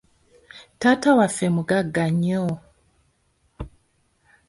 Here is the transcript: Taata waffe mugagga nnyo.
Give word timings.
Taata 0.79 1.09
waffe 1.17 1.45
mugagga 1.55 2.05
nnyo. 2.13 2.43